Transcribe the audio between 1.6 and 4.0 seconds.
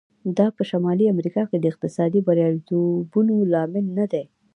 اقتصادي بریالیتوبونو لامل